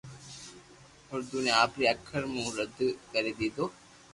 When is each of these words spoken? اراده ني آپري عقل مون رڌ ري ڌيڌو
اراده 1.09 1.39
ني 1.45 1.51
آپري 1.63 1.85
عقل 1.93 2.21
مون 2.33 2.47
رڌ 2.59 2.75
ري 3.23 3.31
ڌيڌو 3.39 3.65